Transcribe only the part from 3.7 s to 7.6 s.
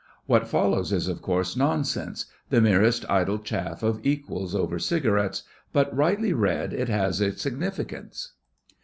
of equals over cigarettes; but rightly read it has its